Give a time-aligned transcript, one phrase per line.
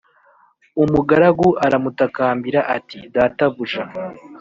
[0.83, 3.83] umugaragu aramutakambira ati data buja